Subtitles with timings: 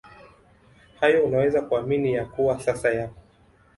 [0.99, 3.21] hayo Unaweza kuamini ya kuwa sasa yako